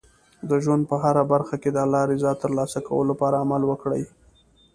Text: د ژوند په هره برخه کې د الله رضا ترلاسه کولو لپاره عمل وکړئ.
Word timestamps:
د 0.49 0.51
ژوند 0.63 0.83
په 0.89 0.95
هره 1.03 1.23
برخه 1.33 1.55
کې 1.61 1.69
د 1.71 1.77
الله 1.85 2.03
رضا 2.11 2.31
ترلاسه 2.43 2.79
کولو 2.87 3.09
لپاره 3.11 3.41
عمل 3.43 3.61
وکړئ. 3.65 4.03